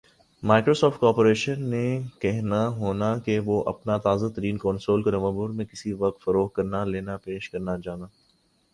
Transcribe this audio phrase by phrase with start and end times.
[0.43, 1.83] Microsoft corporation نے
[2.21, 6.83] کہنا ہونا کہ وُہ اپنا تازہ ترین کنسول کو نومبر میں کِسی وقت فروخت کا
[6.85, 8.07] لینا پیش کرنا گانا